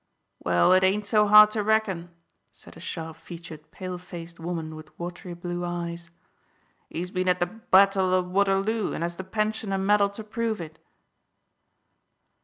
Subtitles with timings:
[0.39, 2.09] "Well, it ain't so hard to reckon,"
[2.51, 6.09] said a sharp featured pale faced woman with watery blue eyes.
[6.89, 10.59] "He's been at the battle o' Waterloo, and has the pension and medal to prove
[10.59, 10.83] it."